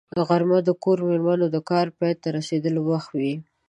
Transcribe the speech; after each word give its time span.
غرمه 0.27 0.59
د 0.63 0.69
کور 0.83 0.97
مېرمنو 1.07 1.45
د 1.51 1.57
کار 1.69 1.87
پای 1.97 2.13
ته 2.21 2.27
رسېدو 2.37 2.81
وخت 2.89 3.09
وي 3.19 3.33